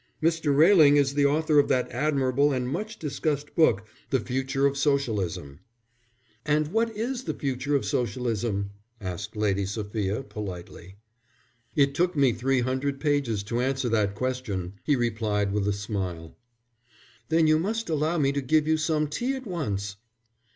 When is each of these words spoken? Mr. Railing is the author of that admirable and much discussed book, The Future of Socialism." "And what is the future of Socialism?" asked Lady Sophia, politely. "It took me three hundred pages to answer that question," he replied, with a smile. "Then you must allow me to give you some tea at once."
Mr. 0.19 0.57
Railing 0.57 0.97
is 0.97 1.13
the 1.13 1.27
author 1.27 1.59
of 1.59 1.67
that 1.67 1.91
admirable 1.91 2.51
and 2.51 2.67
much 2.67 2.97
discussed 2.97 3.53
book, 3.53 3.85
The 4.09 4.19
Future 4.19 4.65
of 4.65 4.75
Socialism." 4.75 5.59
"And 6.43 6.69
what 6.69 6.89
is 6.97 7.25
the 7.25 7.35
future 7.35 7.75
of 7.75 7.85
Socialism?" 7.85 8.71
asked 8.99 9.35
Lady 9.35 9.63
Sophia, 9.67 10.23
politely. 10.23 10.95
"It 11.75 11.93
took 11.93 12.15
me 12.15 12.33
three 12.33 12.61
hundred 12.61 12.99
pages 12.99 13.43
to 13.43 13.61
answer 13.61 13.89
that 13.89 14.15
question," 14.15 14.73
he 14.83 14.95
replied, 14.95 15.51
with 15.53 15.67
a 15.67 15.71
smile. 15.71 16.35
"Then 17.29 17.45
you 17.45 17.59
must 17.59 17.87
allow 17.87 18.17
me 18.17 18.31
to 18.31 18.41
give 18.41 18.67
you 18.67 18.77
some 18.77 19.05
tea 19.07 19.35
at 19.35 19.45
once." 19.45 19.97